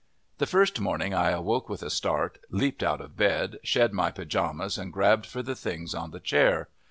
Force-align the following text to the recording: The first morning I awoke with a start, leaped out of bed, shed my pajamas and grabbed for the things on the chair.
The 0.39 0.47
first 0.47 0.79
morning 0.79 1.13
I 1.13 1.29
awoke 1.29 1.69
with 1.69 1.83
a 1.83 1.91
start, 1.91 2.39
leaped 2.49 2.81
out 2.81 3.01
of 3.01 3.15
bed, 3.15 3.59
shed 3.63 3.93
my 3.93 4.09
pajamas 4.09 4.79
and 4.79 4.91
grabbed 4.91 5.27
for 5.27 5.43
the 5.43 5.53
things 5.53 5.93
on 5.93 6.09
the 6.09 6.19
chair. 6.19 6.69